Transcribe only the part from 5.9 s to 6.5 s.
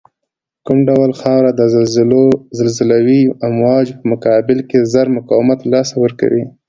ورکوی